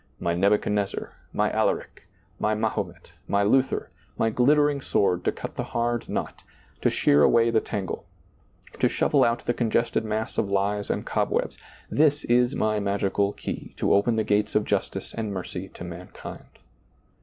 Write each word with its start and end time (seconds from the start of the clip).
My 0.19 0.33
Nebuchadnezzar, 0.33 1.11
My 1.31 1.51
Alaric, 1.51 2.07
My 2.39 2.55
Ma 2.55 2.71
homet, 2.71 3.11
My 3.27 3.43
Luther, 3.43 3.91
My 4.17 4.31
ghttering 4.31 4.83
sword 4.83 5.23
to 5.25 5.31
cut 5.31 5.55
the 5.57 5.63
hard 5.77 6.09
knot, 6.09 6.41
to 6.81 6.89
shear 6.89 7.21
away 7.21 7.51
the 7.51 7.61
tangle, 7.61 8.05
to 8.79 8.89
shovel 8.89 9.23
out 9.23 9.45
the 9.45 9.53
congested 9.53 10.03
mass 10.03 10.39
of 10.39 10.49
lies 10.49 10.89
and 10.89 11.05
cobwebs; 11.05 11.59
this 11.91 12.23
is 12.25 12.55
My 12.55 12.79
magical 12.79 13.31
key 13.33 13.75
to 13.77 13.93
open 13.93 14.15
the 14.15 14.23
gates 14.23 14.55
of 14.55 14.65
justice 14.65 15.13
and 15.13 15.31
mercy 15.31 15.69
to 15.75 15.83
mankind." 15.83 16.47